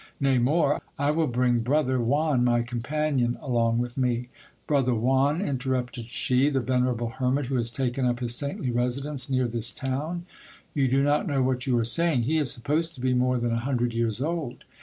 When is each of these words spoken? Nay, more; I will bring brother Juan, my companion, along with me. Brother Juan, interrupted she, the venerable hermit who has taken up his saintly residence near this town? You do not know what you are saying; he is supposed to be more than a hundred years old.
Nay, 0.19 0.39
more; 0.39 0.81
I 0.97 1.11
will 1.11 1.27
bring 1.27 1.59
brother 1.59 1.99
Juan, 2.01 2.43
my 2.43 2.63
companion, 2.63 3.37
along 3.39 3.77
with 3.77 3.97
me. 3.97 4.29
Brother 4.65 4.95
Juan, 4.95 5.43
interrupted 5.43 6.07
she, 6.07 6.49
the 6.49 6.59
venerable 6.59 7.09
hermit 7.09 7.45
who 7.45 7.55
has 7.57 7.69
taken 7.69 8.03
up 8.07 8.19
his 8.19 8.33
saintly 8.33 8.71
residence 8.71 9.29
near 9.29 9.47
this 9.47 9.69
town? 9.69 10.25
You 10.73 10.87
do 10.87 11.03
not 11.03 11.27
know 11.27 11.43
what 11.43 11.67
you 11.67 11.77
are 11.77 11.83
saying; 11.83 12.23
he 12.23 12.39
is 12.39 12.49
supposed 12.51 12.95
to 12.95 12.99
be 12.99 13.13
more 13.13 13.37
than 13.37 13.51
a 13.51 13.59
hundred 13.59 13.93
years 13.93 14.19
old. 14.23 14.63